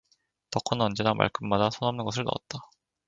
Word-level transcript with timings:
덕호는 0.49 0.83
언제나 0.83 1.13
말끝마다 1.13 1.69
손 1.69 1.87
없는 1.89 2.05
것을 2.05 2.23
넣었다. 2.23 2.63